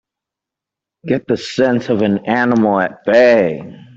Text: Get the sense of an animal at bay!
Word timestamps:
Get 1.05 1.27
the 1.27 1.37
sense 1.37 1.89
of 1.89 2.01
an 2.01 2.25
animal 2.25 2.79
at 2.79 3.03
bay! 3.05 3.61